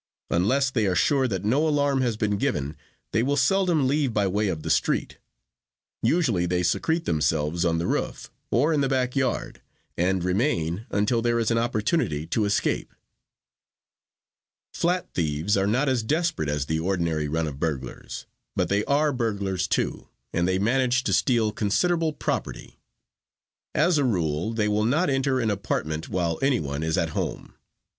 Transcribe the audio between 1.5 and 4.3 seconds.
alarm has been given, they will seldom leave by